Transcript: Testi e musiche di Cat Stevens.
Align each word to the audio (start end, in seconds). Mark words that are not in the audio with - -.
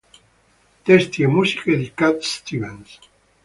Testi 0.83 1.21
e 1.21 1.27
musiche 1.27 1.77
di 1.77 1.91
Cat 1.93 2.21
Stevens. 2.23 2.97